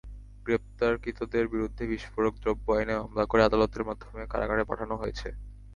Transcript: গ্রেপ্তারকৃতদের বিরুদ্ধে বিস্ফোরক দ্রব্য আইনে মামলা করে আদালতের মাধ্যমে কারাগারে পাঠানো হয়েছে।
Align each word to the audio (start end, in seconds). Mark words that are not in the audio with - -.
গ্রেপ্তারকৃতদের 0.45 1.45
বিরুদ্ধে 1.47 1.83
বিস্ফোরক 1.91 2.33
দ্রব্য 2.41 2.67
আইনে 2.71 2.93
মামলা 2.99 3.23
করে 3.25 3.41
আদালতের 3.43 3.87
মাধ্যমে 3.89 4.21
কারাগারে 4.31 4.63
পাঠানো 4.69 4.93
হয়েছে। 5.01 5.27